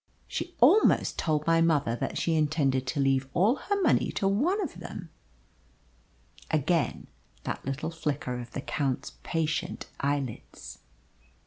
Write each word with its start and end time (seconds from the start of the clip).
She 0.27 0.55
almost 0.59 1.19
told 1.19 1.45
my 1.45 1.61
mother 1.61 1.95
that 1.97 2.17
she 2.17 2.33
intended 2.33 2.87
to 2.87 2.99
leave 2.99 3.29
all 3.35 3.57
her 3.57 3.79
money 3.83 4.11
to 4.13 4.27
one 4.27 4.59
of 4.59 4.79
them." 4.79 5.11
Again 6.49 7.05
that 7.43 7.63
little 7.67 7.91
flicker 7.91 8.39
of 8.39 8.49
the 8.53 8.61
Count's 8.61 9.11
patient 9.21 9.85
eyelids. 9.99 10.79